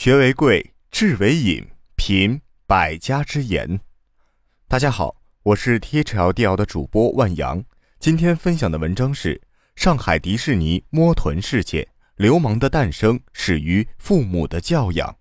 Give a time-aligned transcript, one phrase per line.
[0.00, 3.80] 学为贵，智为引，品百家之言。
[4.68, 7.64] 大家好，我是 T H L D L 的主播万阳。
[7.98, 9.42] 今天分享的文章是：
[9.74, 11.84] 上海迪士尼摸臀事件，
[12.14, 15.16] 流氓的诞生始于父母的教养。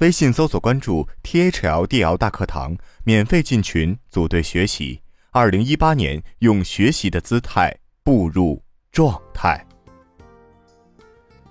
[0.00, 5.00] 微信搜索关注 thld 大课堂，免费进群组队学习。
[5.30, 8.62] 二零一八年，用学习的姿态步入
[8.92, 9.66] 状态。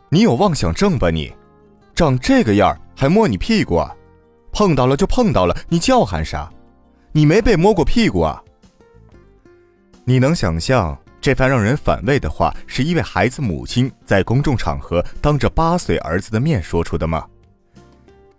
[0.10, 1.34] 你有妄想症吧你？
[1.96, 3.95] 长这个样还摸你屁股啊？
[4.52, 6.52] 碰到了就碰到了，你叫喊啥？
[7.12, 8.41] 你没被摸过屁股啊？
[10.04, 17.26] 你能想象这番让人反胃的话是一位孩子母亲在公众场合当着八岁儿子的面说出的吗？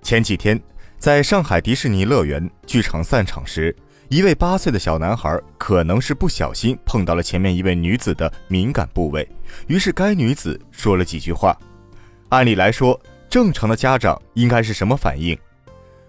[0.03, 0.61] 前几天，
[0.99, 3.75] 在上海迪士尼乐园剧场散场时，
[4.09, 9.27] 一位八岁的小男孩可能是不小心碰到了前面一位女子的敏感部位，
[9.69, 11.57] 于是该女子说了几句话。
[12.29, 13.01] 按理来说，
[13.35, 15.37] 正常的家长应该是什么反应？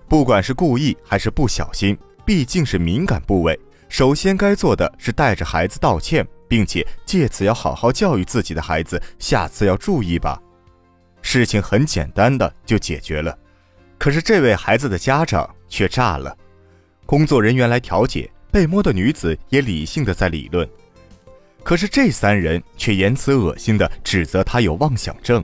[0.08, 3.60] 不管是故意还是不小心，毕竟是敏感部位，
[3.90, 10.40] 首先该做的是带着孩子道歉，并且借此要好好教育自己的孩子，下次要注意吧。
[11.24, 13.36] 事情很简单的就解决了。
[13.98, 16.38] 可是这位孩子的家长却炸了，
[17.08, 20.70] 工作人员来调解，被摸的女子也理性的在理论，
[21.64, 25.44] 可是这三人却言辞恶心的指责他有妄想症。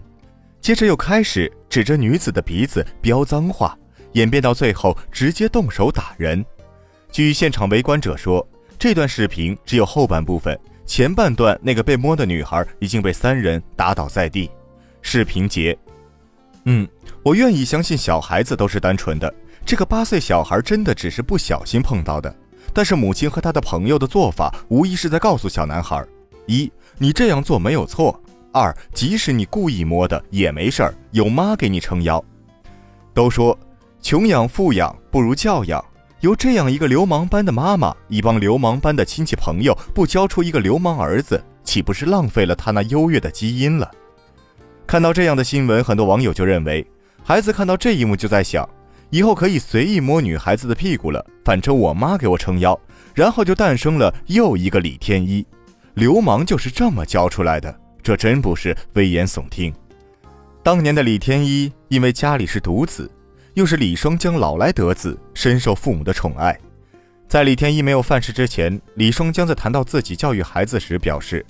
[0.62, 3.78] 接着又开始指着女子的鼻子飙脏话，
[4.12, 6.46] 演变到最后直接动手打人。
[7.14, 8.46] 据现场围观者说，
[8.78, 14.52] 这段视频只有后半部分，前半段那个被摸的女孩已经被三人打倒在地。
[15.02, 15.76] 视频结。
[16.66, 16.86] 嗯，
[17.24, 19.34] 我愿意相信小孩子都是单纯的，
[19.66, 22.36] 这个八岁小孩真的只是不小心碰到的。
[22.74, 26.06] 但是母亲和他的朋友的做法，无疑是在告诉小男孩：
[26.48, 28.22] 一，你这样做没有错。
[28.54, 32.24] 二，即使你故意摸的也没事儿，有妈给你撑腰。
[33.14, 33.58] 都说
[34.02, 35.84] 穷养富养不如教养，
[36.20, 43.90] 由这样一个流氓般的妈妈，一帮流氓般的亲戚朋友，不教出一个流氓儿子，岂不是浪费了他那优越的基因了？
[44.86, 46.86] 看到这样的新闻，很多网友就认为，
[47.24, 48.68] 孩子看到这一幕就在想，
[49.12, 52.78] 以后可以随意摸女孩子的屁股了，反正我妈给我撑腰，
[53.16, 55.46] 然后就诞生了又一个李天一，
[55.94, 57.74] 流氓就是这么教出来的。
[58.04, 59.74] 这真不是危言耸听。
[60.64, 63.10] 当年的李天一因为家里是独子，
[63.54, 66.58] 又是李双江老来得子，深受父母的宠爱。
[67.28, 71.46] 在李天一没有犯事之前，李双江在谈到自己教育孩子时表示：“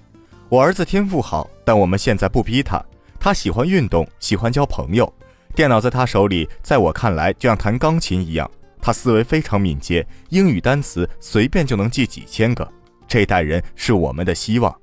[0.47, 2.83] 我儿子天赋好，但我们现在不逼他。
[3.19, 5.12] 他喜欢运动，喜欢交朋友。
[5.56, 8.50] 电脑在他手里，在我看来就像弹钢琴一样。
[8.81, 12.68] 他思维非常敏捷，英语单词随便就能记几千个。
[13.07, 14.73] 这代人是我们的希望。”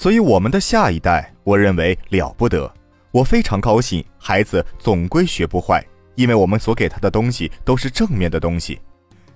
[0.00, 2.72] 所以，我们的下一代，我认为了不得。
[3.10, 8.80] 我非常高兴，孩子总归学不坏，因为我们所给他的东西都是正面的东西。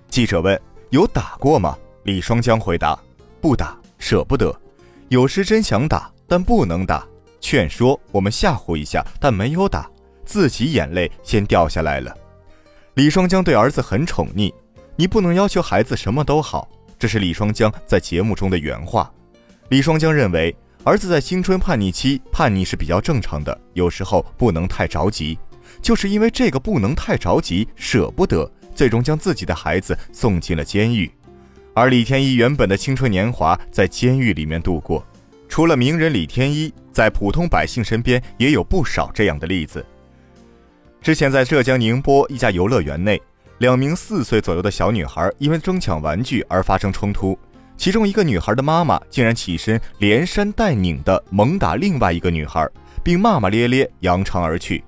[0.07, 0.57] 记者问
[0.89, 2.97] ：“有打过吗？”李双江回答
[3.41, 4.57] ：“不打，舍不得。
[5.09, 7.05] 有时真想打，但不能打。
[7.41, 9.91] 劝说我们吓唬一下，但没有打，
[10.23, 12.15] 自己眼泪先掉下来了。”
[12.95, 14.49] 李双江对儿子很宠溺，
[14.95, 19.11] 你不能要求孩子什么都好，这是李双江在节目中的原话。
[19.69, 25.37] 李双江认为，儿子在青春叛逆期叛逆是比较正常的，有时候不能太着急。
[25.81, 31.11] 就是因为这个不能太着急，舍不得，最终将自己的孩子送进了监狱。
[31.73, 35.03] 而李天一原本的青春年华在监狱里面度过。
[35.49, 39.83] 除了名人李天一，在普通百姓身边也有不少这样的例子。
[41.01, 43.21] 之前在浙江宁波一家游乐园内，
[43.57, 47.37] 两名四岁左右的小女孩因为争抢玩具而发生冲突。
[47.77, 52.67] 其中一个女孩的妈妈竟然起身连扇带拧的猛打另外一个女孩，
[53.03, 54.83] 并骂骂咧咧扬长而去。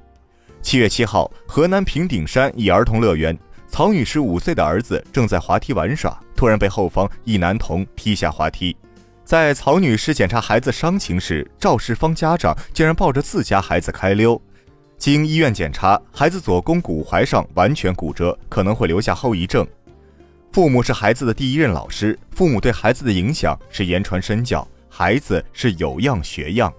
[0.62, 3.38] 七月七号，河南平顶山一儿童乐园，
[3.68, 8.76] 曹女士五岁的儿子正在滑梯玩耍，突然被后方一男童踢下滑梯。
[9.24, 14.40] 在曹女士检查孩子伤情时，肇事方家长竟然抱着自家孩子开溜。
[14.98, 19.68] 经医院检查，孩子左肱骨踝上完全骨折，可能会留下后遗症。
[20.56, 26.74] 父母是孩子的第一任老师，父母对孩子的影响是言传身教，孩子是有样学样。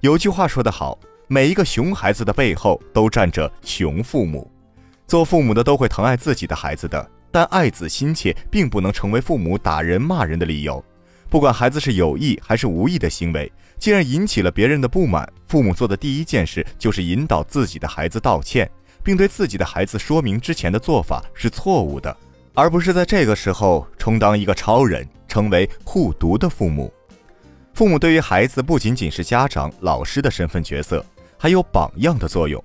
[0.00, 0.98] 有句话说得好，
[1.28, 4.50] 每一个熊孩子的背后都站着熊父母。
[5.06, 10.82] 做父母的都会疼爱自己的孩子的，但爱子心切并不能成为父母打人骂人的理由。
[11.28, 18.66] 不管孩子是有意还是无意的行为，既然引起了别人的不满，父母做的第一件事就是引导自己的孩子道歉，
[19.02, 22.16] 并对自己的孩子说明之前的做法是错误的。
[22.54, 26.92] 而不是在这个时候充当一个超人，成为护犊的父母。
[27.74, 31.04] 父母对于孩子不仅仅是家长、老师的身份角色，
[31.36, 32.62] 还有榜样的作用。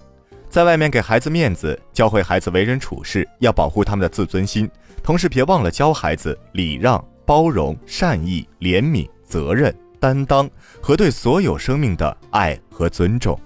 [0.48, 4.70] 在外面给孩子面子，教会孩子为人处事，要保护他们的自尊心，
[5.04, 10.48] 同时别忘了教孩子礼让、包容、善意、怜悯、责任、担当
[10.80, 13.40] 和对所有生命的爱和尊重。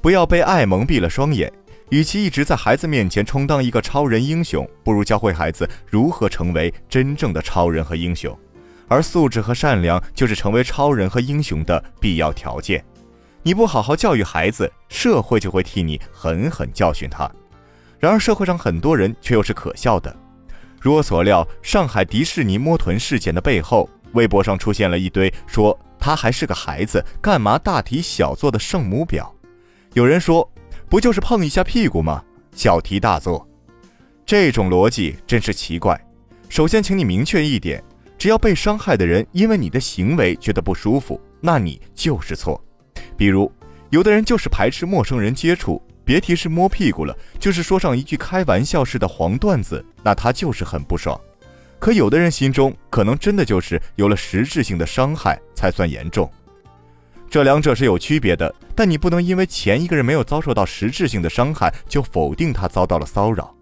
[0.00, 1.52] 不要被爱蒙蔽了双眼。
[1.90, 8.36] 与其一直在孩子面前充当一个超人英雄，不如教会孩子如何成为真正的超人和英雄。
[8.88, 12.84] 而素质和善良就是成为超人和英雄的必要条件。
[13.42, 17.30] 你不好好教育孩子，社会就会替你狠狠教训他。
[17.98, 20.14] 然而，社会上很多人却又是可笑的。
[20.80, 29.26] 如我所料，上海迪士尼摸臀事件的背后，微博上出现了一堆说他还是个孩子，干嘛大题小做的圣母婊。
[29.94, 30.46] 有人说。
[30.88, 32.22] 不就是碰一下屁股吗？
[32.52, 33.46] 小题大做，
[34.24, 36.00] 这种逻辑真是奇怪。
[36.48, 37.82] 首先，请你明确一点：
[38.16, 42.62] 只要被伤害的人因为你的行为觉得不舒服，那你就是错。
[43.18, 43.52] 比如，
[43.90, 51.20] 有的人就是排斥陌生人接触，别提是摸屁股了，就是说上一句开玩笑似的黄段子，那他就是很不爽。
[51.78, 56.28] 可有的人心中可能真的就是有了实质性的伤害才算严重。
[57.30, 63.54] 这两者是有区别的，但你不能因为前一个人没有遭受到实质性的伤害，就否定他遭到了骚扰。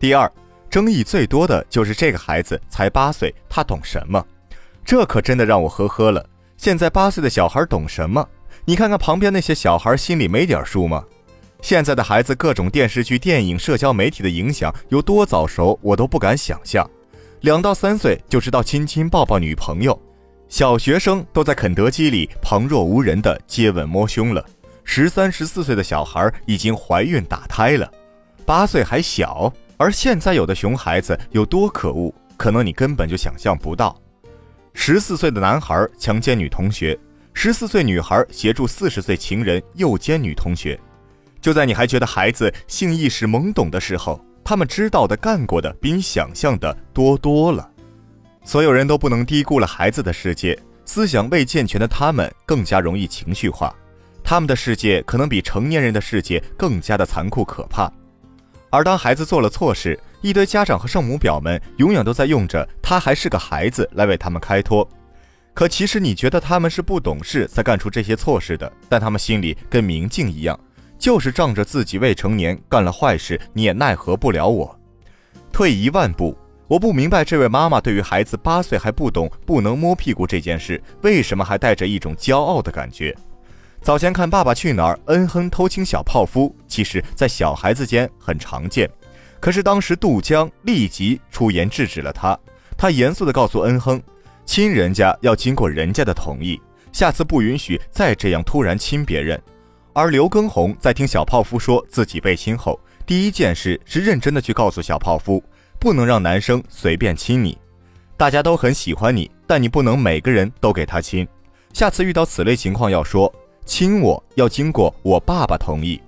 [0.00, 0.30] 第二，
[0.68, 4.24] 争议最多的就是这个孩子才八岁，他懂什么？
[4.84, 6.24] 这可真的让我呵呵了。
[6.56, 8.26] 现在八岁的小孩懂什么？
[8.64, 11.04] 你看看旁边那些小孩，心里没点数吗？
[11.62, 16.88] 现在的孩子，各种电视剧、电影、社交媒体的影响有多早熟，我都不敢想象。
[17.40, 19.98] 两到三岁就知道亲亲抱抱女朋友。
[20.54, 24.46] 小学生都在肯德基里旁若无人的接吻摸胸了，
[24.84, 27.90] 十三十四岁的小孩已经怀孕打胎了，
[28.46, 29.52] 八岁还小。
[29.76, 34.00] 而现在有的熊孩子有多可恶，可能你根本就想象不到。
[34.74, 36.96] 十四岁的男孩强奸女同学，
[37.32, 40.78] 十四岁女孩协助四十岁情人诱奸女同学。
[41.40, 47.68] 就在你还觉得孩子性意识懵懂的时候，他们知道的、干过的比你想象的多多了。
[48.44, 53.74] 所有人都不能低估了孩子的世界，思想未健全的他们更加容易情绪化，
[54.22, 57.90] 他们的世界可能比成年人的世界更加的残酷可怕。
[58.68, 64.86] 而当孩子做了错事，一堆家长和圣母婊们永远都在用着他还是个孩子来为他们开脱。
[65.54, 70.58] 可其实你觉得他们是不懂事才干出这些错事的，但他们心里跟明镜一样，
[70.98, 74.78] 就是仗着自己未成年干了坏事，你也奈何不了我。
[75.50, 76.36] 退一万步。
[76.74, 83.16] 我不明白这位妈妈对于孩子八岁还不懂不能摸屁股这件事，为什么还带着一种骄傲的感觉？
[83.80, 88.90] 早前看《爸爸去哪儿》，恩亨偷亲小泡芙，其实在小孩子间很常见。
[89.38, 92.36] 可是当时杜江立即出言制止了他，
[92.76, 94.02] 他严肃地告诉恩亨，
[94.44, 96.60] 亲人家要经过人家的同意，
[96.90, 99.40] 下次不允许再这样突然亲别人。
[99.92, 105.40] 而刘畊宏在听小泡芙说自己被亲后，第一件事是认真的去告诉小泡芙。
[105.84, 107.58] 不能让男生随便亲你，
[108.16, 111.28] 大家都很喜欢你，但你不能每个人都给他亲。
[111.74, 113.30] 下次遇到此类情况，要说
[113.66, 116.00] 亲我要经过我爸爸同意。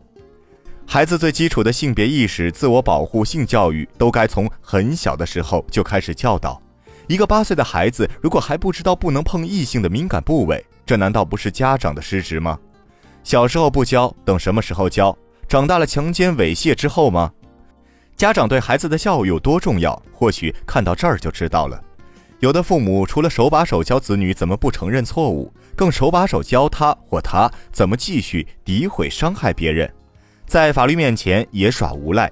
[0.86, 6.58] 孩子最基础的性别意识、自我保护、性教育，都该从很小的时候就开始教导。
[7.06, 12.58] 一个八岁的孩子，如果还不知道不能碰异性的敏感部位，这难道不是家长的失职吗？
[13.22, 15.14] 小时候不教，等什么时候教？
[15.46, 17.30] 长大了强奸猥亵之后吗？
[18.16, 20.00] 家长对孩子的教育有多重要？
[20.10, 21.78] 或许看到这儿就知道了。
[22.40, 29.90] 有的父母除了手把手教子女怎么不承认错误，更手把手教他或她怎么继续诋毁伤害别人，
[30.46, 32.30] 在法律面前也耍无赖。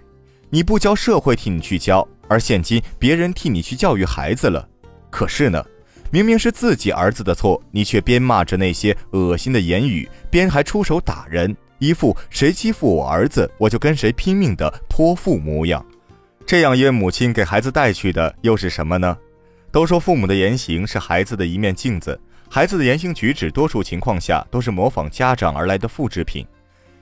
[0.48, 4.66] 你不教，社会替你去教，而现今别人替你去教育孩子了。
[5.10, 5.62] 可是呢，
[6.10, 11.54] 明明是自己儿子的错，你却边骂着那些恶心的言语，边还出手打人。
[11.78, 15.84] 一副谁欺负我儿子，我就跟谁拼命的泼妇模样，
[16.46, 19.16] 这样一位母亲给孩子带去的又是什么呢？
[19.70, 26.46] 都说父母的言行是孩子的一面镜子，孩子的言行举止多数情况下都是模仿家长而来的复制品。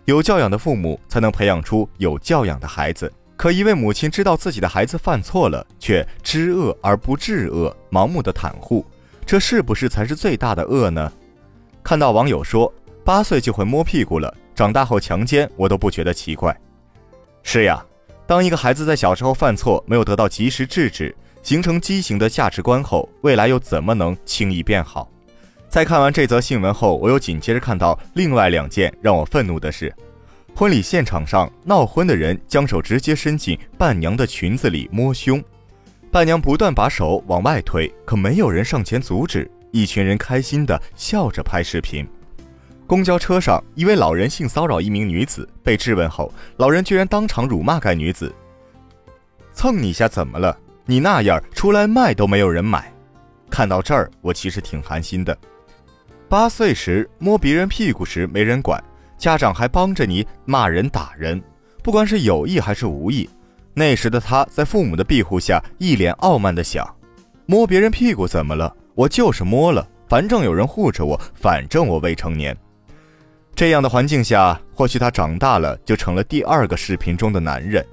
[0.06, 3.12] 有教养的父母才能培养出有教养的孩子。
[3.36, 8.86] 可一位母亲知道自己的孩子犯错了，却知恶而不治恶，盲目的袒护，
[9.26, 11.12] 这是不是才是最大的恶呢？
[11.82, 12.72] 看到网友说，
[13.04, 14.32] 八岁就会摸屁股了。
[14.54, 16.56] 长大后强奸我都不觉得奇怪。
[17.42, 17.84] 是呀，
[18.26, 25.08] 当一个孩子在小时候犯错，没有得到及时制止，形成畸形的价值观后，未来又怎么能轻易变好？
[25.68, 29.92] 在看完这则新闻后，我又紧接着看到另外两件让我愤怒的事：
[30.54, 35.42] 婚礼现场上闹婚的人将手直接伸进伴娘的裙子里摸胸，
[36.10, 42.06] 伴娘不断把手往外推，可没有人上前阻止，一群人开心的笑着拍视频。
[42.92, 48.30] 公交车上，一位老人性骚扰一名女子，被质问后，老人居然当场辱骂该女子
[49.54, 50.54] ：“蹭你一下怎么了？
[50.84, 52.92] 你那样出来卖都没有人买。”
[53.48, 55.34] 看到这儿，我其实挺寒心的。
[56.28, 58.78] 八岁时摸别人屁股时没人管，
[59.16, 61.42] 家长还帮着你骂人打人，
[61.82, 63.26] 不管是有意还是无意。
[63.72, 66.86] 那时的他在父母的庇护下，一脸傲慢地想：
[67.46, 68.76] 摸别人屁股怎么了？
[68.94, 72.54] 我就是摸了，反正有人护着我，反正我未成年。
[73.54, 77.84] 这样的环境下，或许他长大了就成了第二个视频中的男人。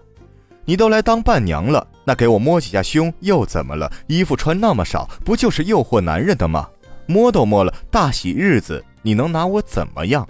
[0.66, 3.92] 你都来当伴娘了，那给我摸几下胸又怎么了？
[4.08, 6.70] 衣服穿那么少，不就是诱惑男人的吗？
[7.08, 10.28] 摸都摸了，大喜日子，你能拿我怎么样？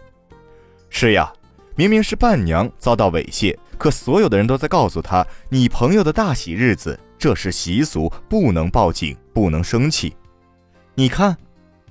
[0.89, 1.31] 是呀，
[1.75, 10.15] 明明是伴娘遭到猥亵，可所有的人都在告诉他，你朋友的大喜日子，这是习俗，不能报警，不能生气。
[10.95, 11.37] 你看，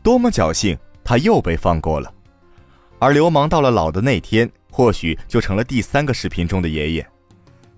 [0.02, 2.11] 多么侥幸，他又被放过了。
[2.99, 7.07] 而流氓到了老的那天，或许就成了第三个视频中的爷爷，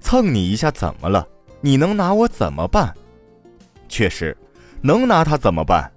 [0.00, 1.26] 蹭你一下怎么了？
[1.60, 2.94] 你能拿我怎么办？
[3.88, 4.36] 确实，
[4.80, 5.90] 能拿他怎么办？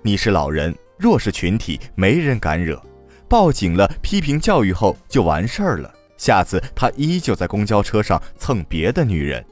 [0.00, 2.82] 你是老人，弱势群体，没人敢惹，
[3.28, 5.92] 报警了，批评教育后就完事儿了。
[6.16, 9.44] 下次他依旧在公交车上蹭别的女人。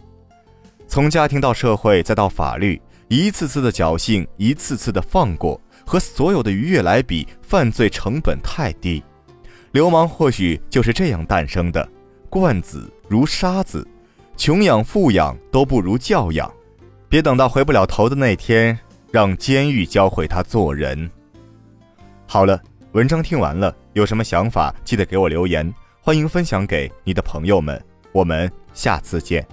[0.89, 9.03] 从家庭到社会再到法律，一次次的侥幸，一次次的放过，和所有的愉悦来比，犯罪成本太低。
[9.73, 11.89] 流氓或许就是这样诞生的，
[12.29, 13.87] 惯子如杀子，
[14.37, 16.51] 穷养富养都不如教养。
[17.09, 18.77] 别等到回不了头的那天，
[19.13, 21.09] 让监狱教会他做人。
[22.27, 22.61] 好了，
[22.93, 27.81] 文章听完了，有什么想法记得给我留言，欢迎分享给你的朋友们。
[28.13, 29.47] 我们下次见。